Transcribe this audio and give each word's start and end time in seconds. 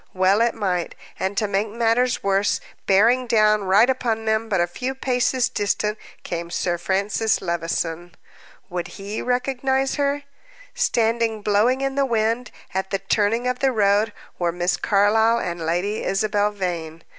Well 0.15 0.41
it 0.41 0.55
might. 0.55 0.95
And, 1.19 1.37
to 1.37 1.47
make 1.47 1.69
matters 1.69 2.23
worse, 2.23 2.59
bearing 2.87 3.27
down 3.27 3.65
right 3.65 3.87
upon 3.87 4.25
them, 4.25 4.49
but 4.49 4.59
a 4.59 4.65
few 4.65 4.95
paces 4.95 5.47
distant, 5.47 5.95
came 6.23 6.49
Sir 6.49 6.79
Francis 6.79 7.39
Levison. 7.39 8.15
Would 8.67 8.87
he 8.97 9.21
recognize 9.21 9.97
her? 10.01 10.23
Standing 10.73 11.43
blowing 11.43 11.81
in 11.81 11.93
the 11.93 12.07
wind 12.07 12.49
at 12.73 12.89
the 12.89 12.97
turning 12.97 13.47
of 13.47 13.59
the 13.59 13.71
road 13.71 14.11
were 14.39 14.51
Miss 14.51 14.75
Carlyle 14.75 15.37
and 15.37 15.63
Lady 15.63 16.03
Isabel 16.03 16.49
Vane. 16.49 17.03